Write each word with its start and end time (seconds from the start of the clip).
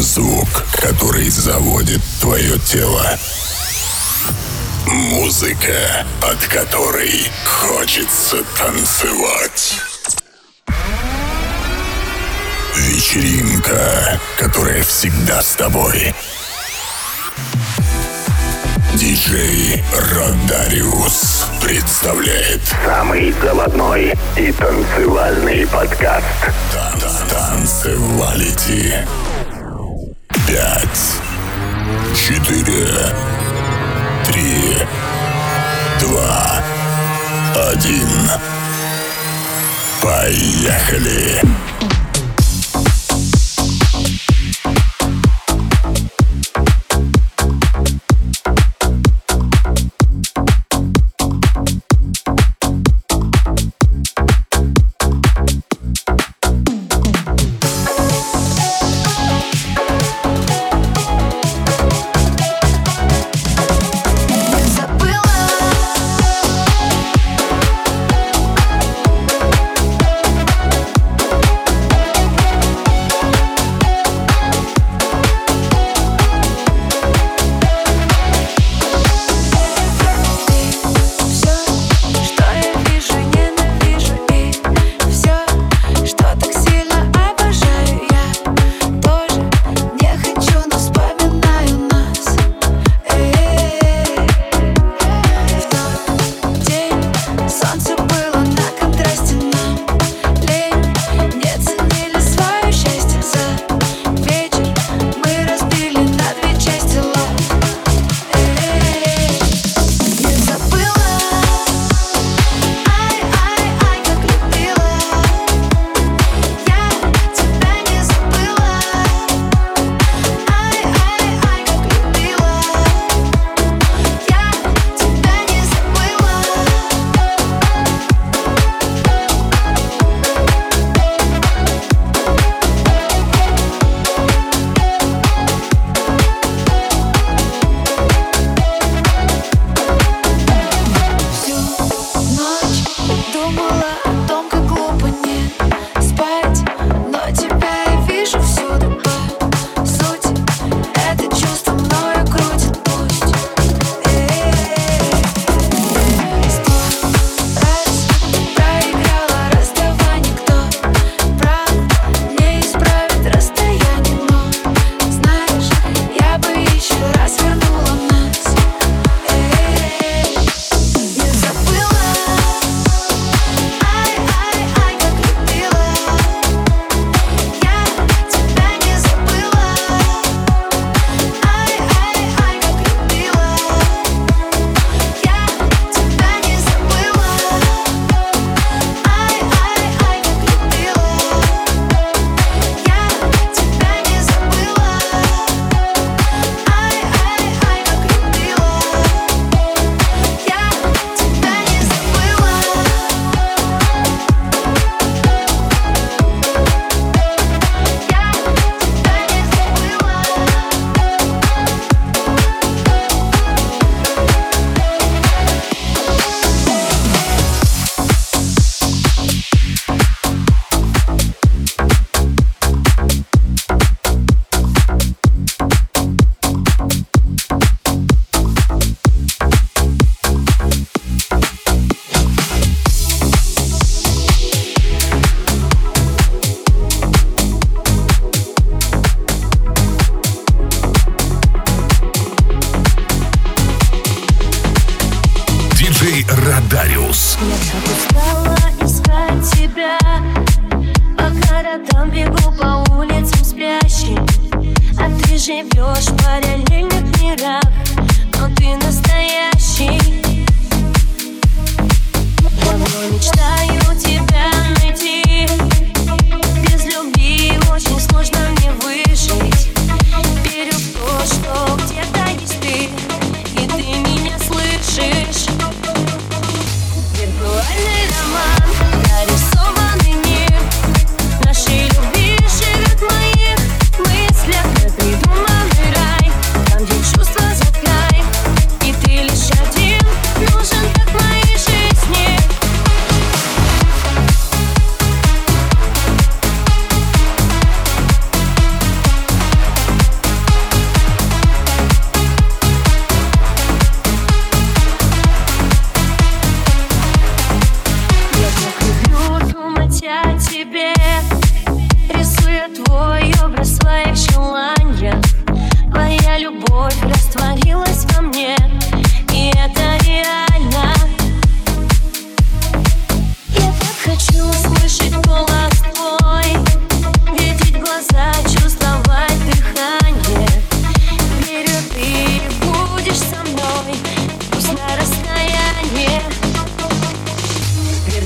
Звук, 0.00 0.48
который 0.72 1.28
заводит 1.30 2.00
твое 2.20 2.58
тело. 2.58 3.16
Музыка, 4.86 6.04
от 6.20 6.38
которой 6.48 7.30
хочется 7.44 8.38
танцевать. 8.58 9.74
Вечеринка, 12.76 14.20
которая 14.36 14.82
всегда 14.82 15.40
с 15.40 15.54
тобой. 15.54 16.12
Диджей 18.94 19.84
Родариус 19.92 21.46
представляет 21.62 22.60
самый 22.84 23.32
заводной 23.40 24.14
и 24.36 24.50
танцевальный 24.52 25.66
подкаст. 25.68 26.26
Танцевалити 27.30 28.94
пять, 30.46 31.20
четыре, 32.14 32.86
три, 34.26 34.76
два, 36.00 36.62
один. 37.72 38.08
Поехали! 40.02 41.63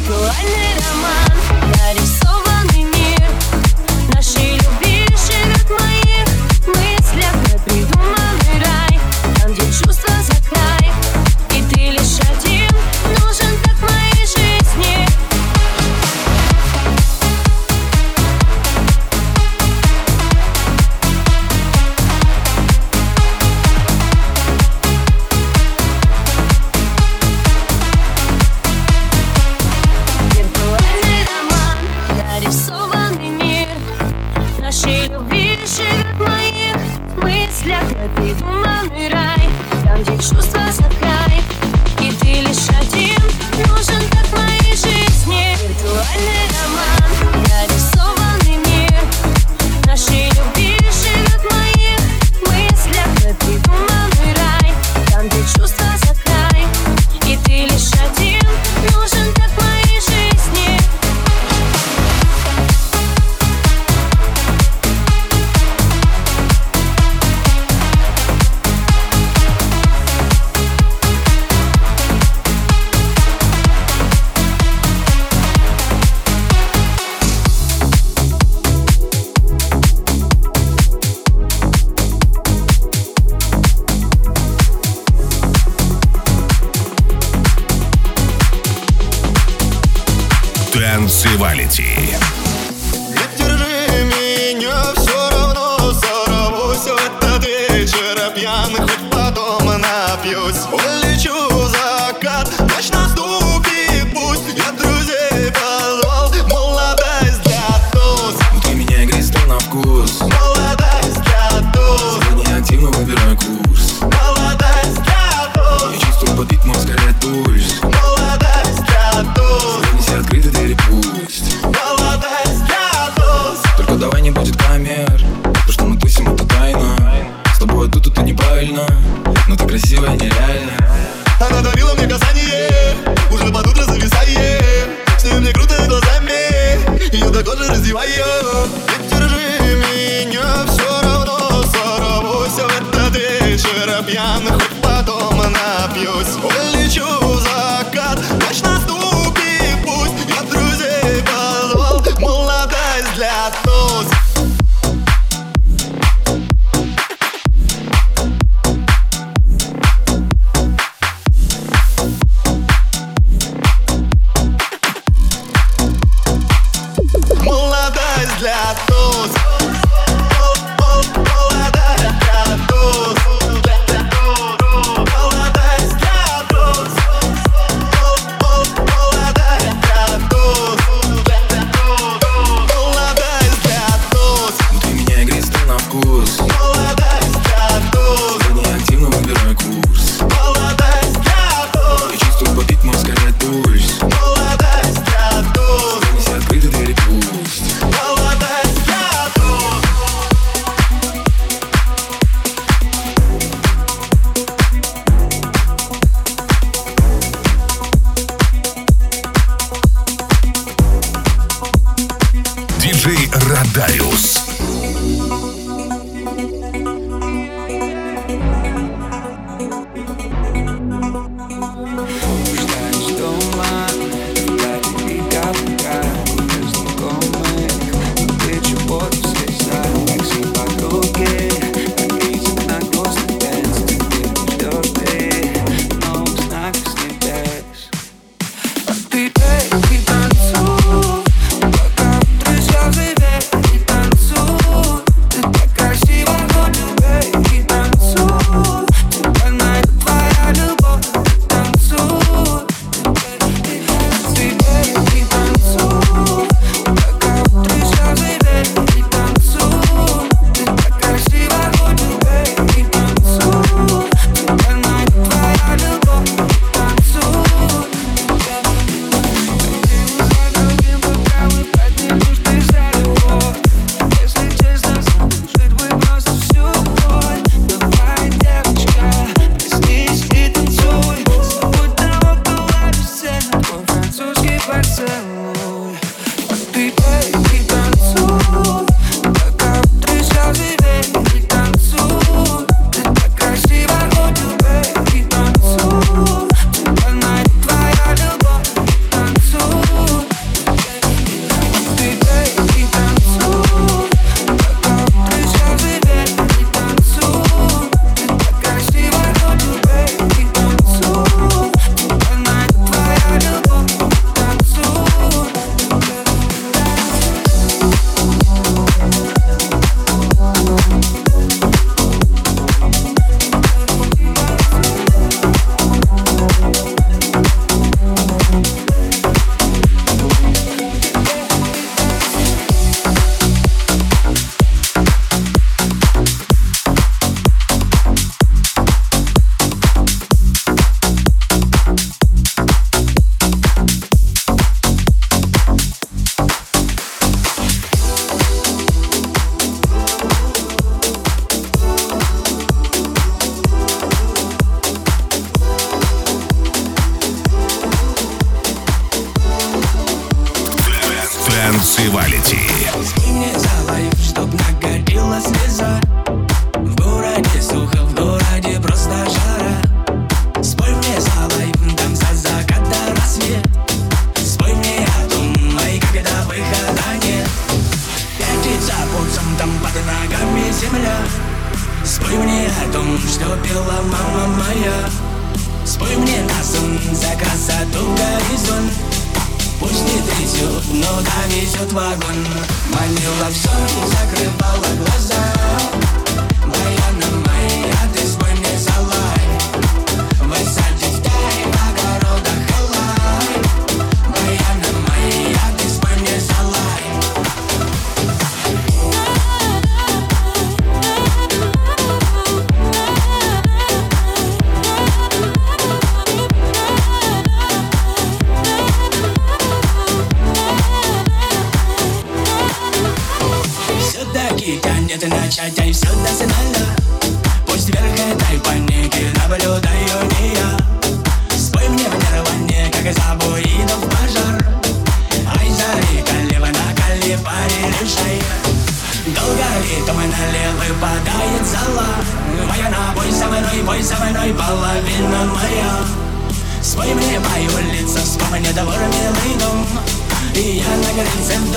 Go 0.08 0.14
on 0.14 0.67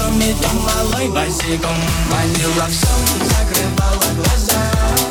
доме, 0.01 0.34
дом 0.41 0.58
малой 0.65 1.08
босиком 1.10 1.75
Манила 2.10 2.67
в 2.67 2.74
сон, 2.74 3.27
закрывала 3.29 4.15
глаза 4.15 5.11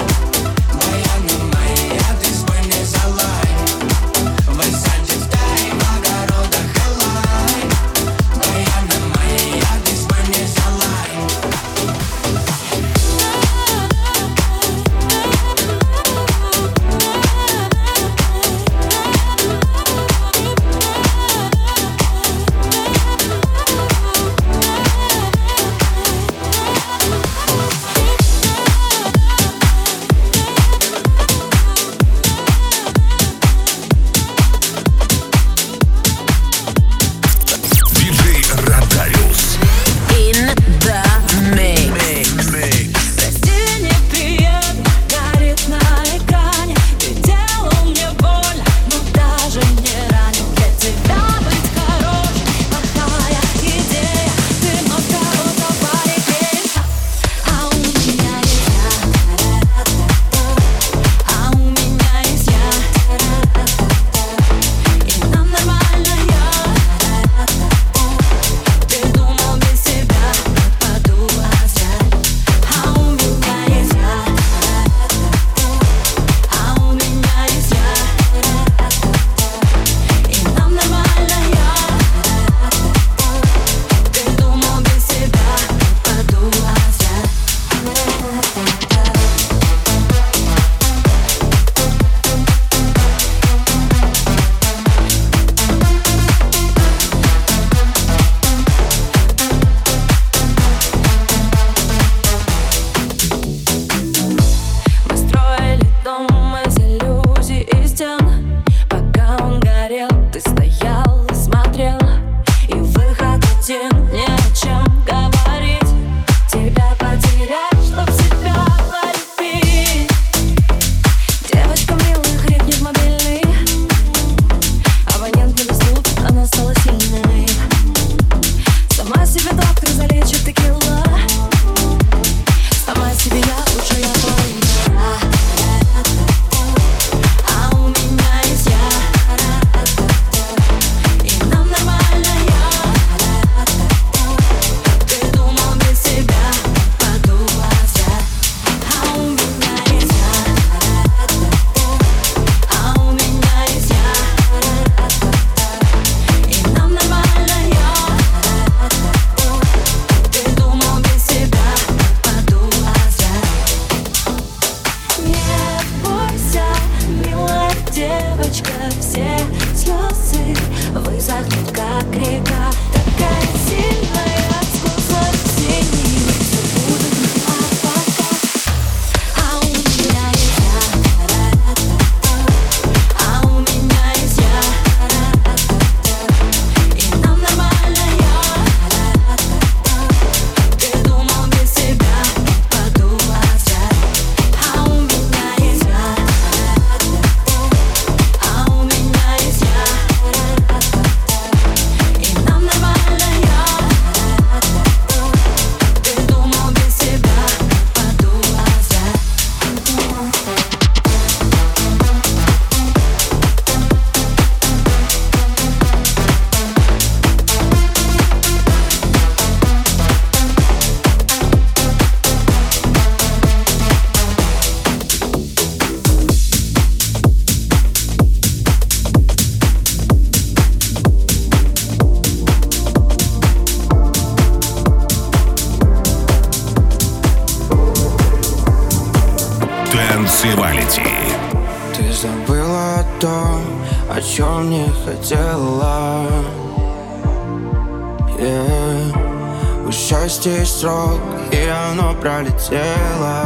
есть 250.61 250.81
срок, 250.81 251.21
и 251.53 251.67
оно 251.91 252.15
пролетело. 252.15 253.45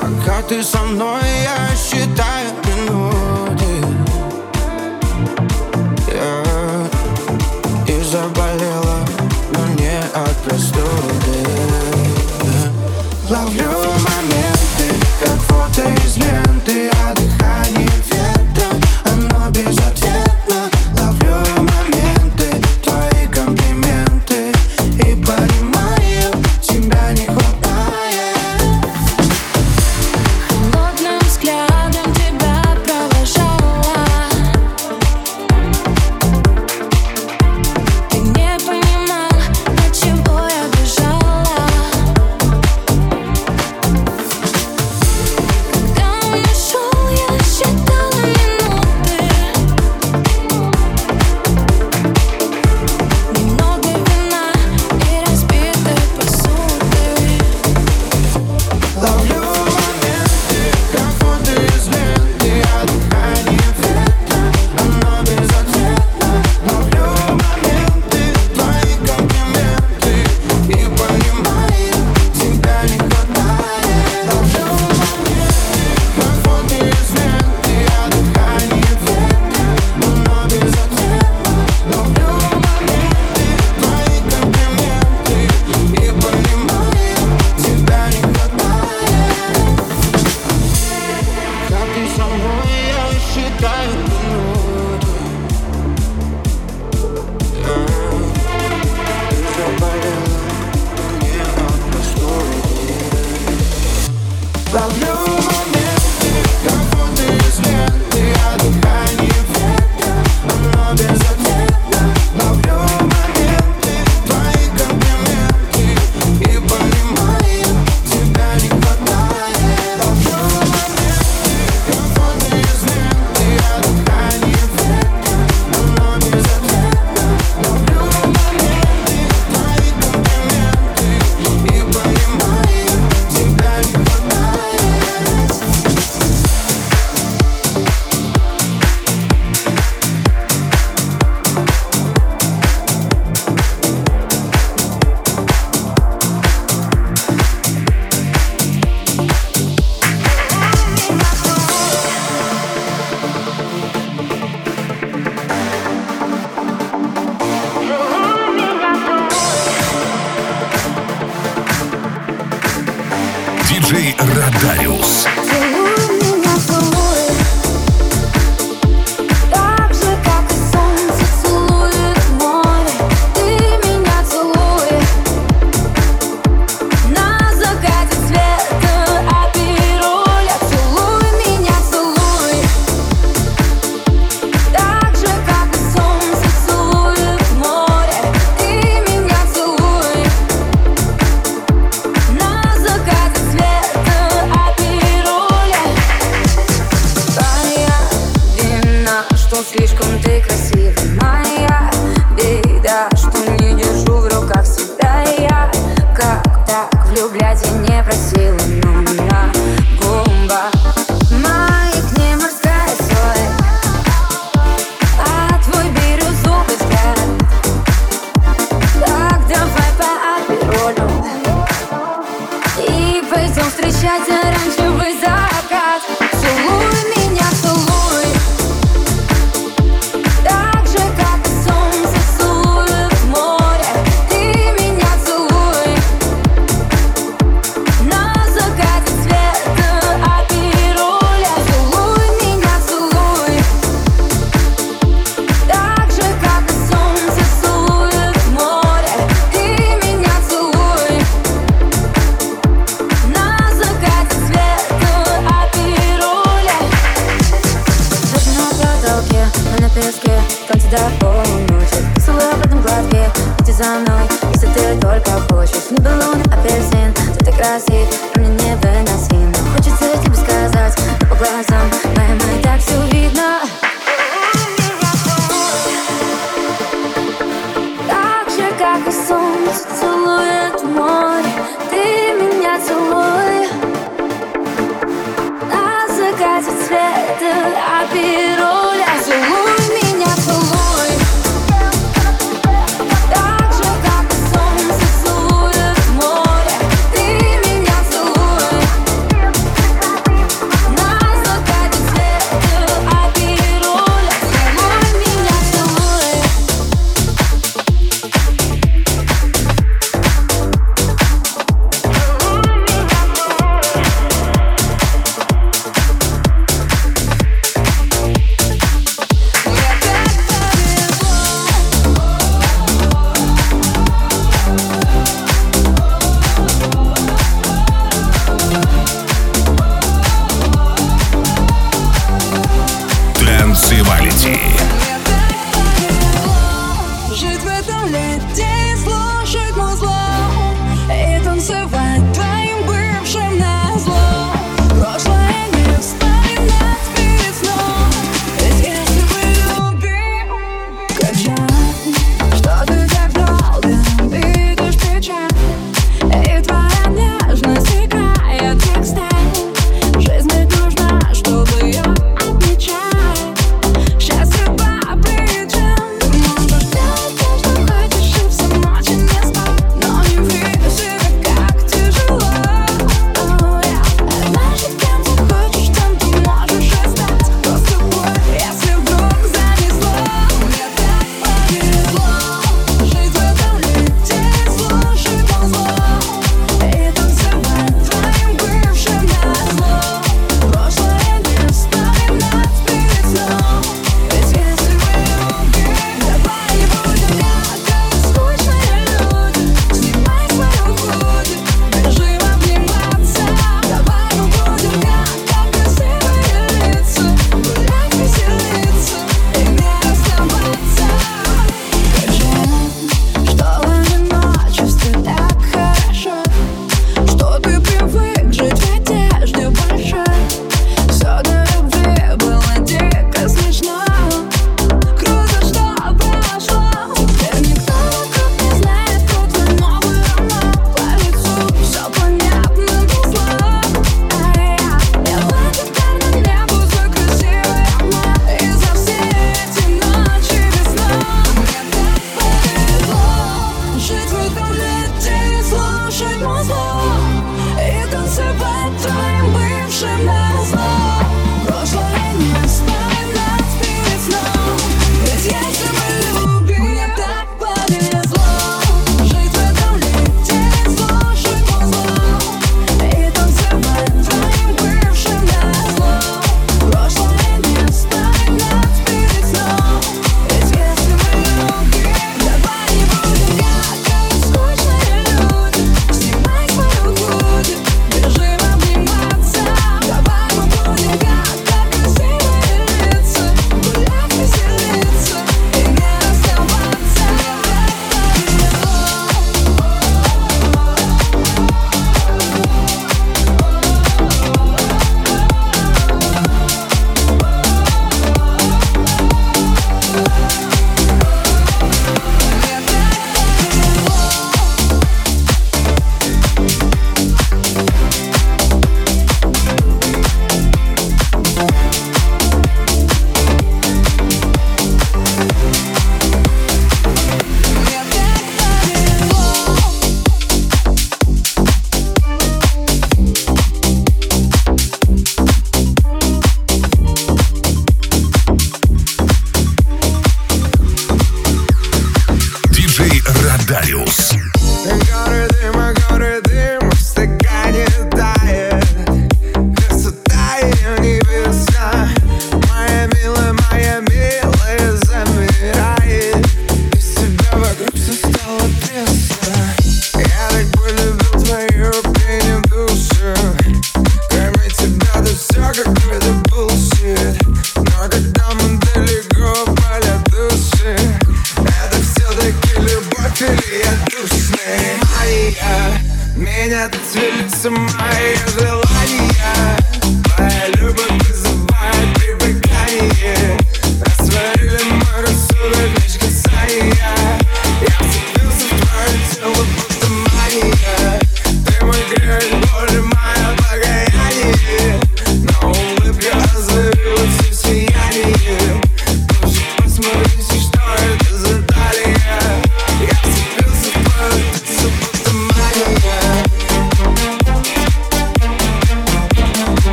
Пока 0.00 0.42
ты 0.42 0.62
со 0.64 0.78
мной, 0.80 1.22
я 1.22 1.73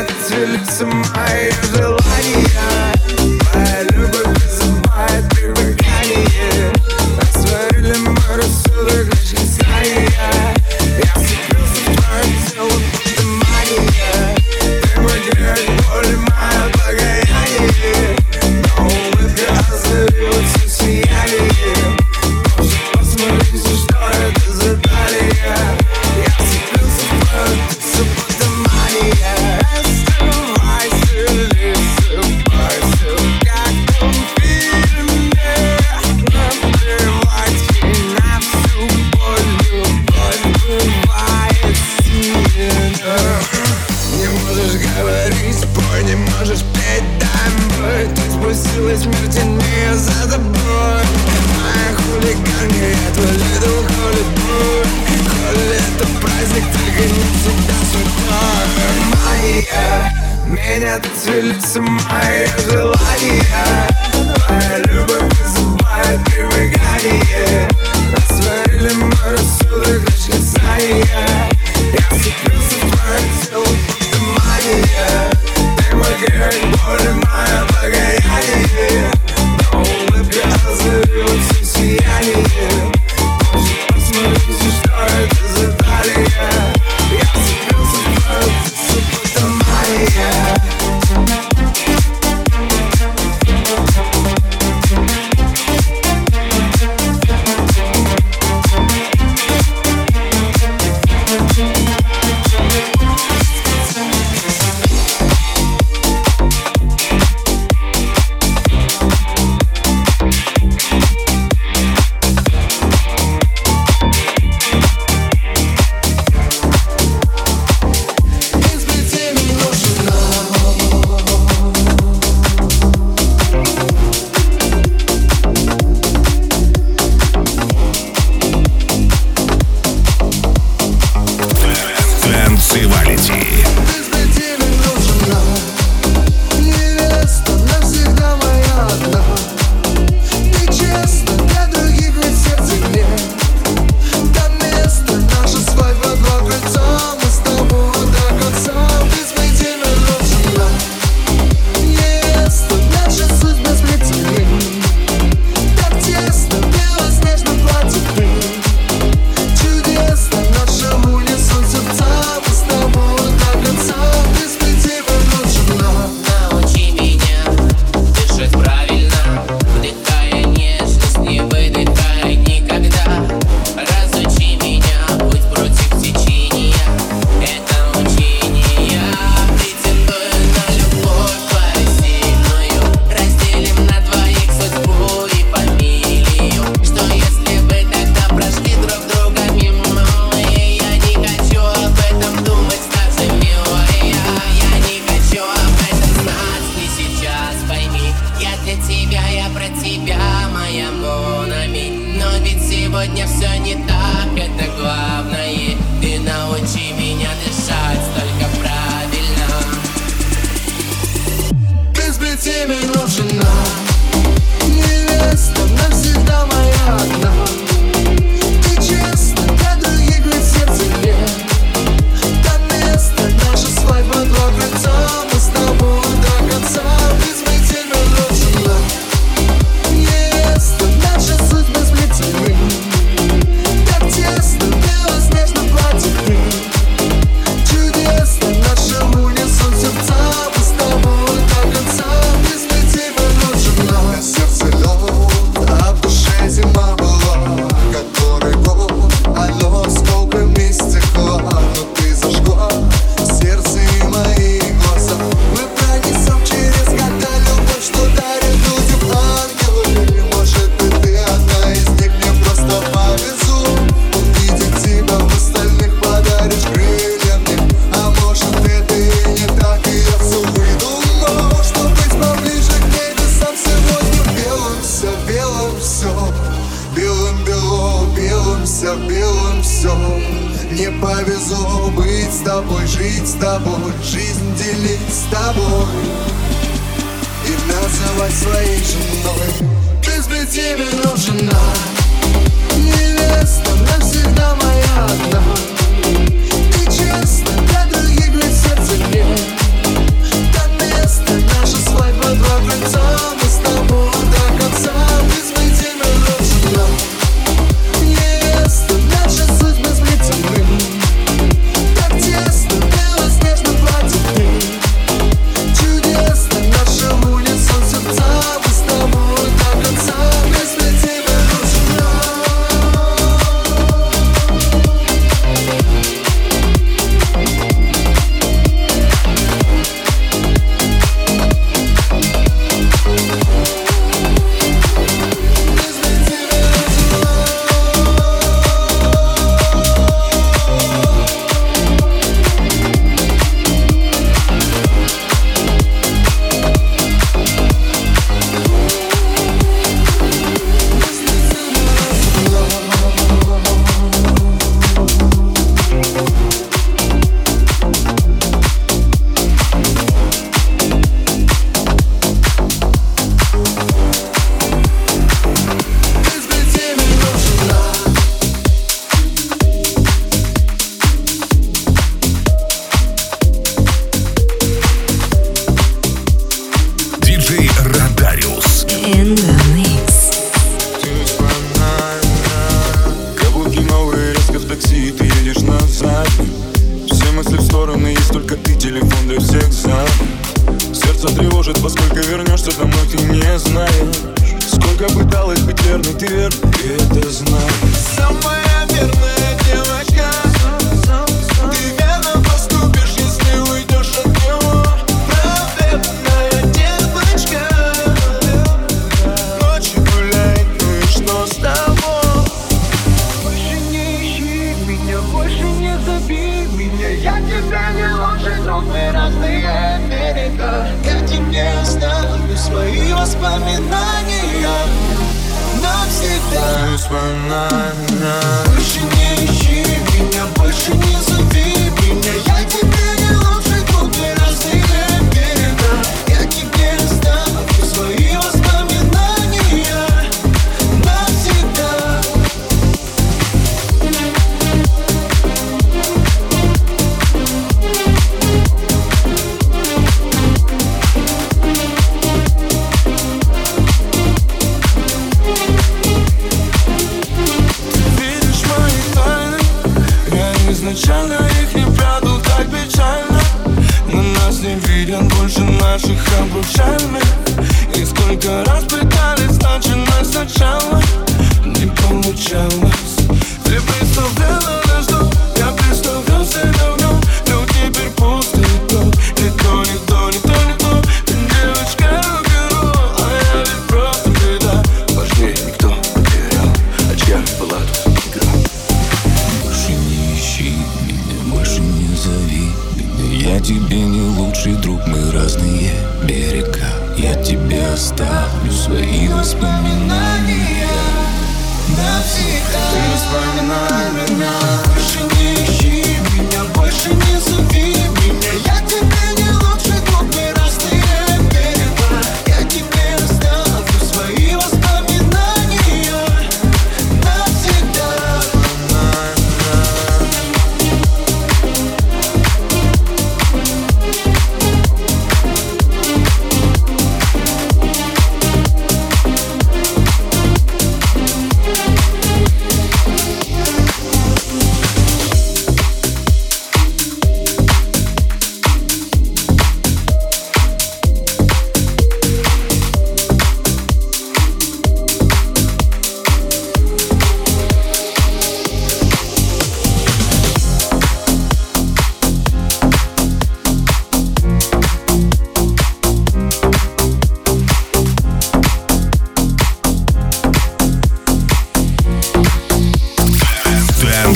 отцвели 0.00 0.58
мои 0.86 1.50
желания. 1.72 2.79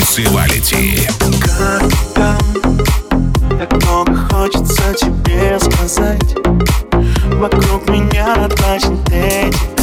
танцевалити. 0.05 1.09
Как 1.41 1.91
там? 2.13 2.37
Так 3.57 3.73
много 3.83 4.15
хочется 4.15 4.93
тебе 4.93 5.57
сказать. 5.59 6.35
Вокруг 7.33 7.89
меня 7.89 8.33
одна 8.35 8.79
синтетика. 8.79 9.74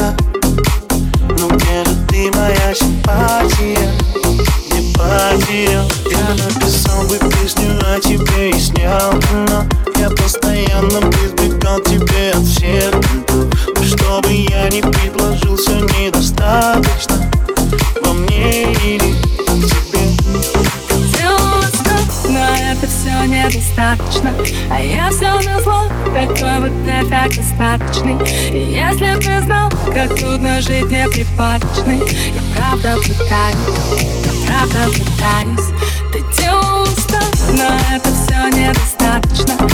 достаточно. 23.96 24.32
А 24.70 24.80
я 24.80 25.10
все 25.10 25.40
же 25.40 25.60
зло, 25.62 25.88
такой 26.06 26.60
вот 26.60 26.72
нафиг 26.86 27.36
достаточный. 27.36 28.16
И 28.50 28.72
если 28.72 29.16
бы 29.16 29.44
знал, 29.44 29.70
как 29.92 30.14
трудно 30.16 30.60
жить 30.60 30.90
неприпадочный 30.90 31.98
Я 31.98 32.42
правда 32.56 32.96
пытаюсь, 32.96 34.06
я 34.24 34.46
правда 34.46 34.90
пытаюсь. 34.90 35.68
Ты 36.12 36.42
делал 36.42 36.82
устал, 36.82 37.20
но 37.52 37.68
это 37.94 38.08
все 38.12 38.48
недостаточно. 38.48 39.68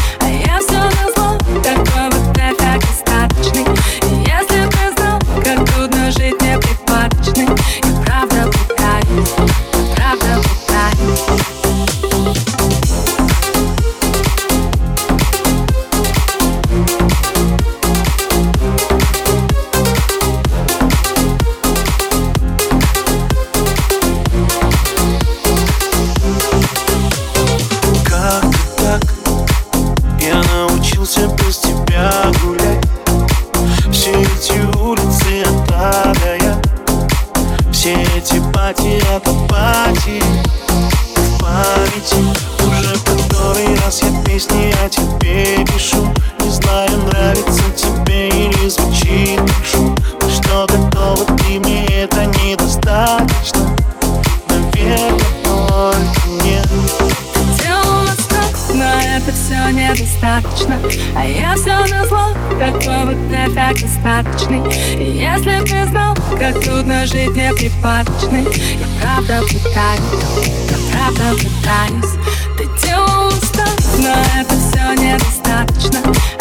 миллиона 61.78 62.06
слов 62.06 62.36
Как 62.58 62.74
повод 62.84 63.16
на 63.30 63.54
так 63.54 63.76
достаточный 63.80 64.62
И 64.98 65.18
если 65.18 65.60
б 65.60 65.66
ты 65.66 65.86
знал, 65.86 66.16
как 66.38 66.60
трудно 66.60 67.06
жить 67.06 67.34
неприпадочный 67.34 68.44
Я 68.44 68.86
правда 69.00 69.42
пытаюсь, 69.42 70.48
я 70.70 70.78
правда 70.92 71.34
пытаюсь. 71.34 72.14
Ты 72.56 72.86
делал 72.86 73.28
устал, 73.28 73.66
но 73.98 74.14
это 74.40 74.54
все 74.54 74.94
недостаточно. 74.94 76.37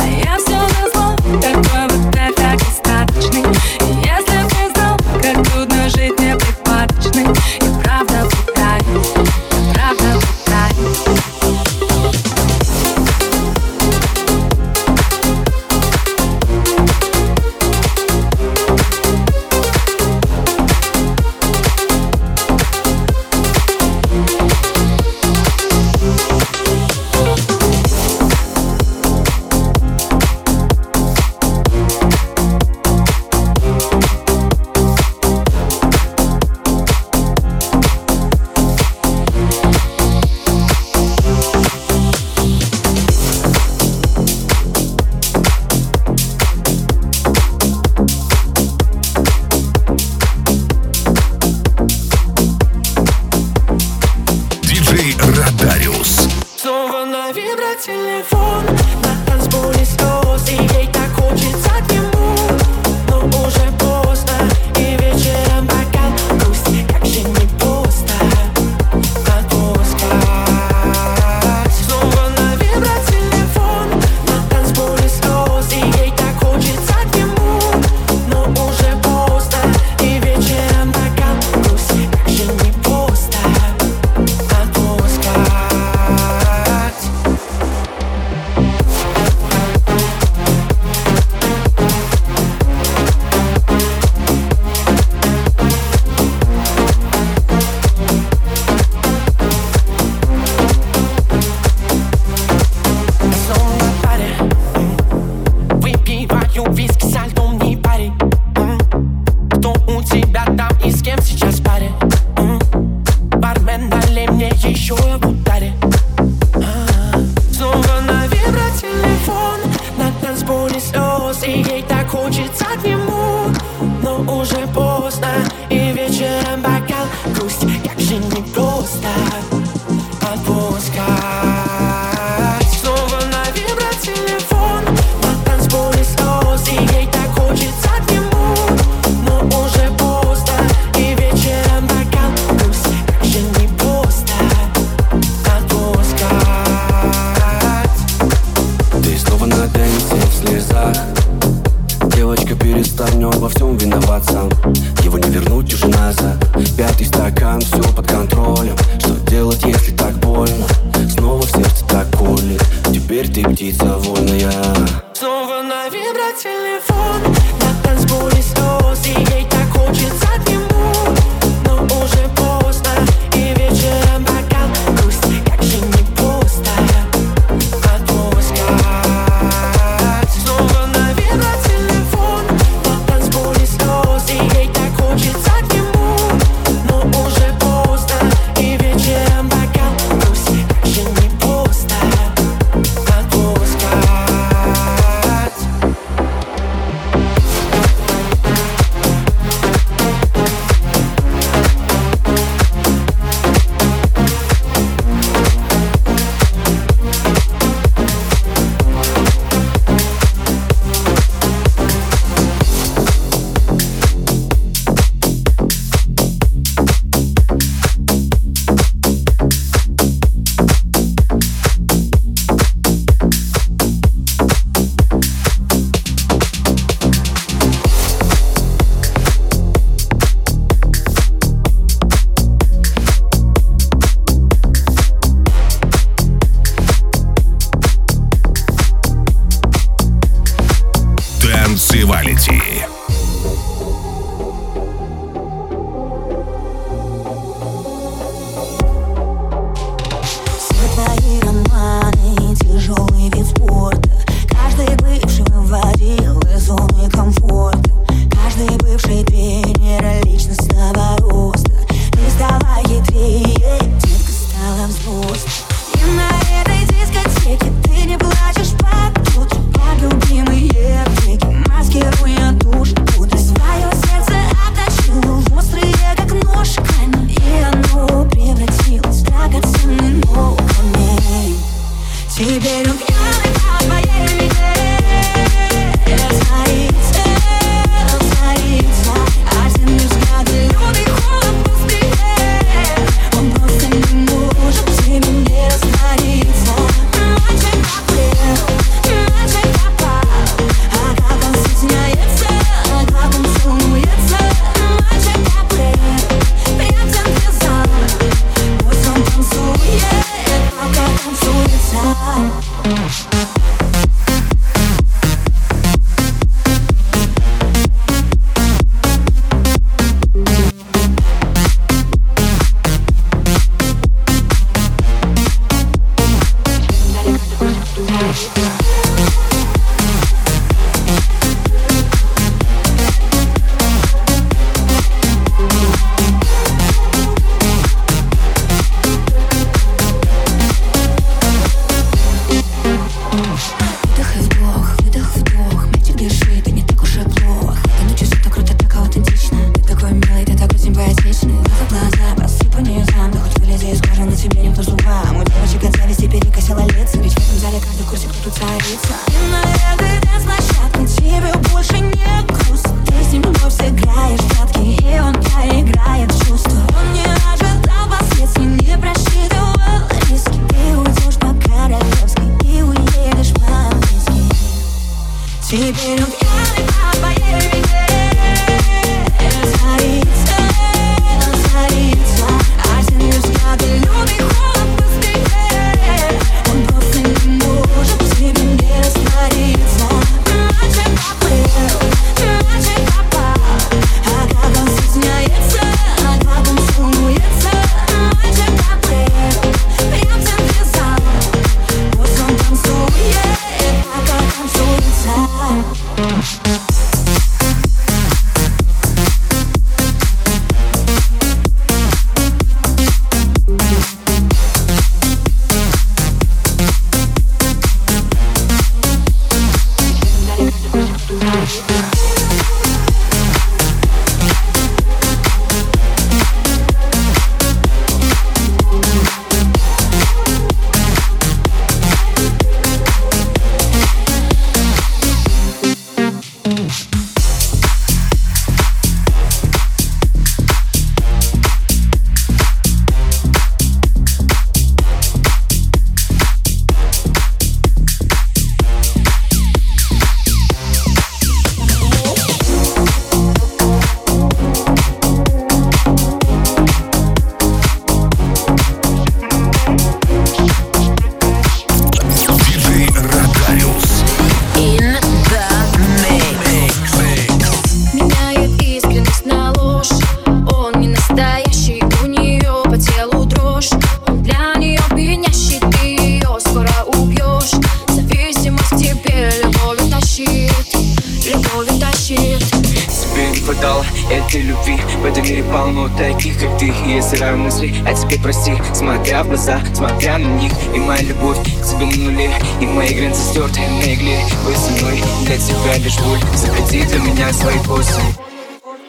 Ты 488.30 488.40
прости, 488.40 488.74
смотря 488.94 489.44
в 489.44 489.48
глаза, 489.48 489.82
смотря 489.94 490.38
на 490.38 490.48
них. 490.60 490.74
И 490.94 491.00
моя 491.00 491.22
любовь 491.22 491.58
к 491.60 491.64
тебе 491.64 492.06
на 492.06 492.32
нуле 492.32 492.52
И 492.82 492.86
мои 492.86 493.14
границы 493.14 493.42
стерты 493.42 493.80
на 493.80 494.14
игле. 494.14 494.40
Вы 494.64 494.76
со 494.76 494.92
мной, 494.92 495.24
для 495.46 495.58
тебя 495.58 495.98
лишь 495.98 496.20
боль. 496.20 496.40
Запрети 496.56 497.04
для 497.06 497.20
меня 497.20 497.54
свои 497.54 497.80
кости. 497.80 498.22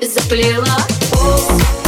Заплела, 0.00 0.78
о, 1.12 1.87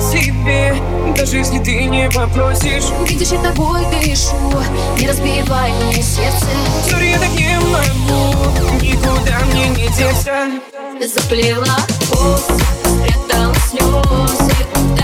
себе. 0.00 0.74
Даже 1.16 1.38
если 1.38 1.58
ты 1.58 1.84
не 1.84 2.10
попросишь. 2.10 2.84
Видишь, 3.08 3.28
я 3.28 3.38
тобой 3.40 3.84
дышу. 3.90 4.34
Не 4.98 5.08
разбивай 5.08 5.72
мне 5.84 6.02
сердце. 6.02 6.46
Сори, 6.88 7.10
я 7.10 7.18
так 7.18 7.30
не 7.30 7.58
могу. 7.60 8.34
Никуда 8.80 9.38
мне 9.52 9.68
не 9.68 9.88
деться. 9.96 10.48
Заплела 11.14 11.76
пост, 12.10 12.50
спрятала 12.84 13.54
слезы 13.54 15.01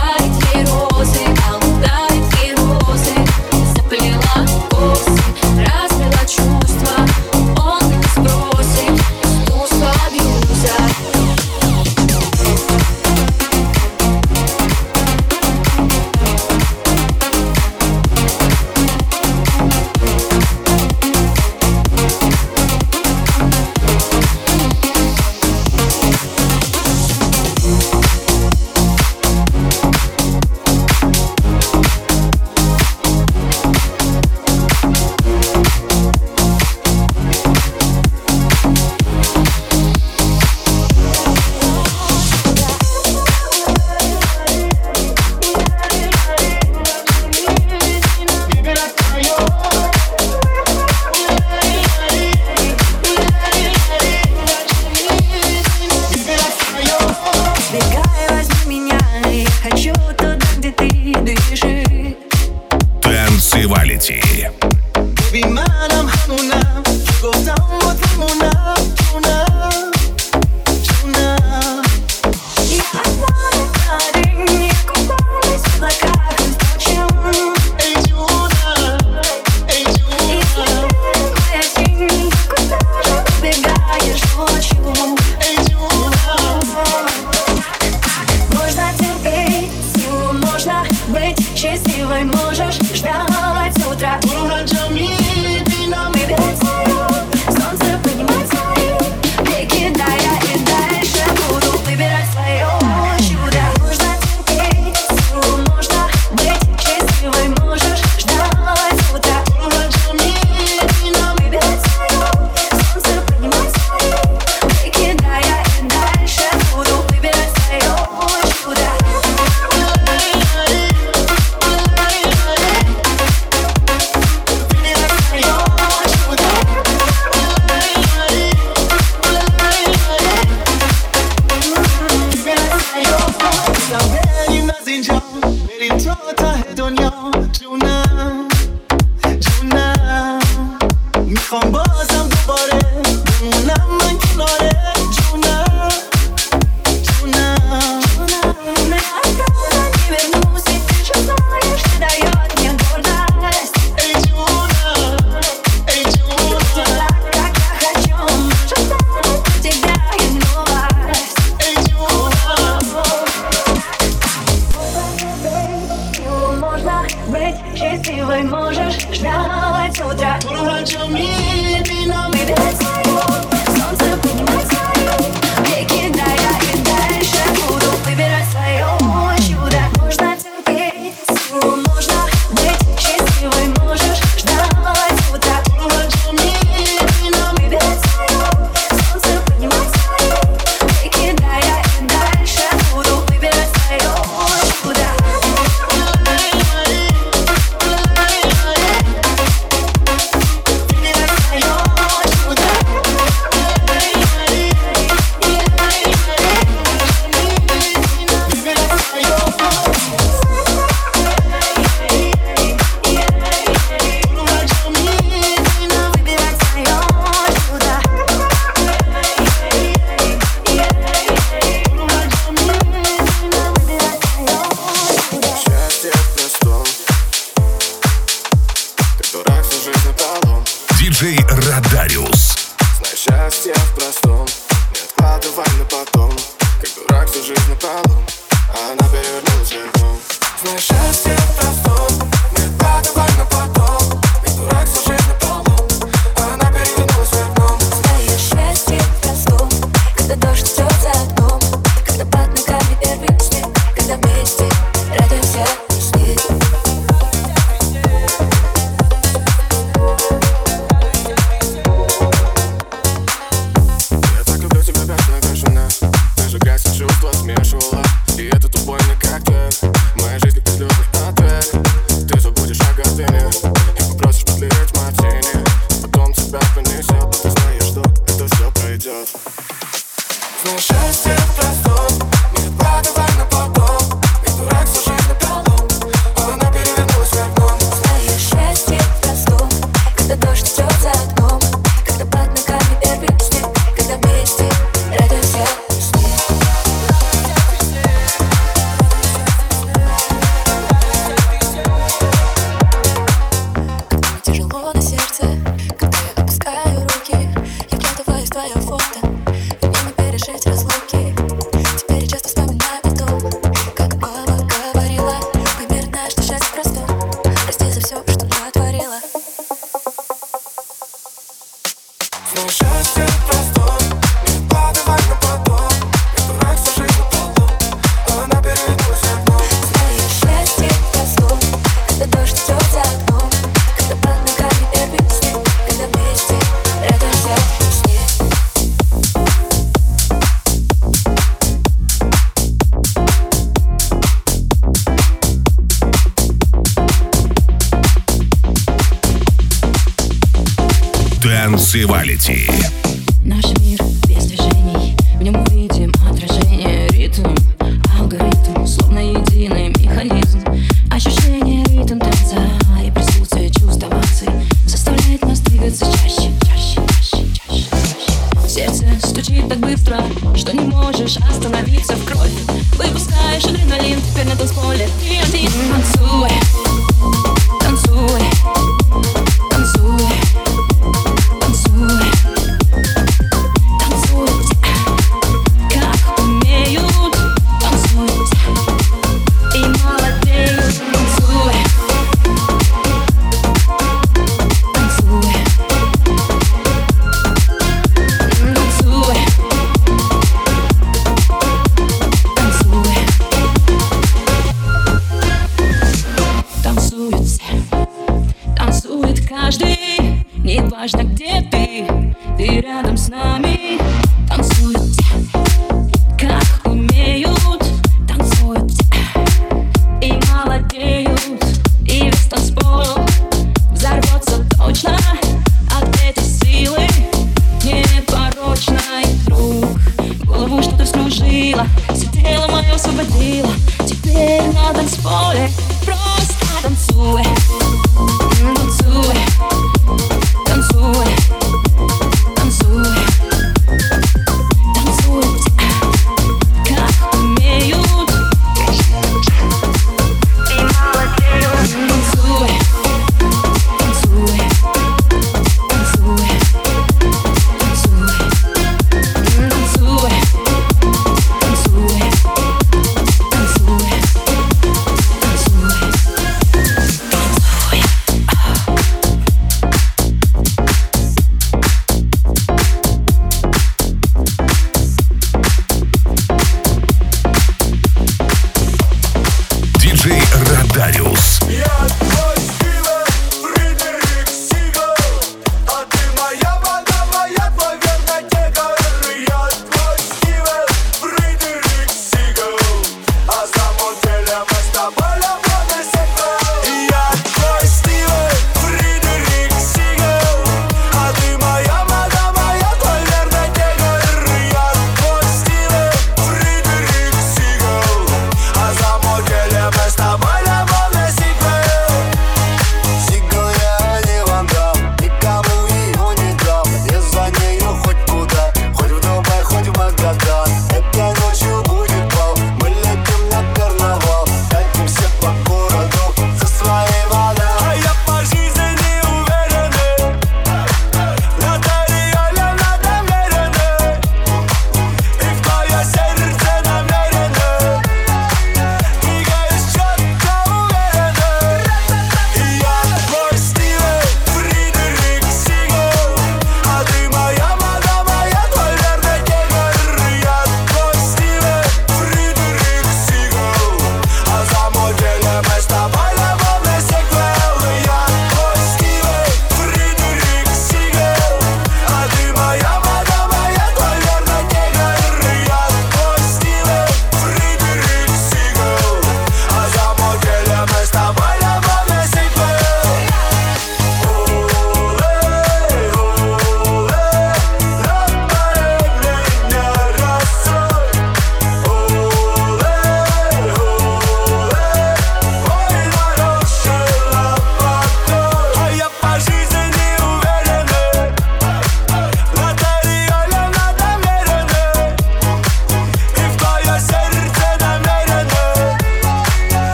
Танцевалити. 351.89 352.97